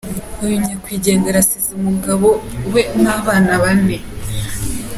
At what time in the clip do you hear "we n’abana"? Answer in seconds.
2.73-3.51